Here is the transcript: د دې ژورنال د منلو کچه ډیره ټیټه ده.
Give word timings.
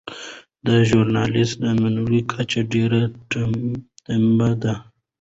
د 0.65 0.67
دې 0.75 0.79
ژورنال 0.89 1.29
د 1.61 1.65
منلو 1.81 2.19
کچه 2.31 2.61
ډیره 2.73 3.01
ټیټه 3.29 4.49
ده. 4.63 4.73